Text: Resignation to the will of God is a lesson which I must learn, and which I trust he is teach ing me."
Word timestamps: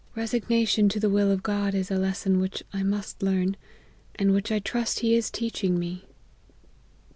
Resignation 0.15 0.89
to 0.89 0.99
the 0.99 1.11
will 1.11 1.29
of 1.29 1.43
God 1.43 1.75
is 1.75 1.91
a 1.91 1.95
lesson 1.99 2.39
which 2.39 2.63
I 2.73 2.81
must 2.81 3.21
learn, 3.21 3.55
and 4.15 4.31
which 4.33 4.51
I 4.51 4.57
trust 4.57 5.01
he 5.01 5.13
is 5.13 5.29
teach 5.29 5.63
ing 5.63 5.77
me." 5.77 6.05